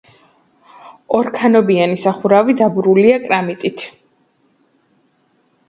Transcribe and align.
ორქანობიანი 1.17 1.99
სახურავი 2.05 2.57
დაბურულია 2.63 3.21
კრამიტით. 3.29 3.87